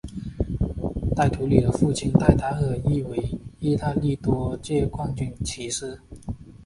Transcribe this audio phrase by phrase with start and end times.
[1.15, 5.99] 戴图理的父亲戴达利亦为意大利多届冠军骑师。